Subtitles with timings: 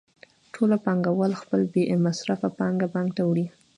[0.53, 3.45] ټول پانګوال خپله بې مصرفه پانګه بانک ته وړي